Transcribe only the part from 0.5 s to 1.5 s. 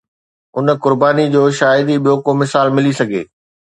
ان قربانيءَ جو